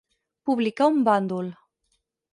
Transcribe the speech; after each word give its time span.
Publicar 0.49 0.87
un 0.93 0.97
bàndol. 1.09 1.55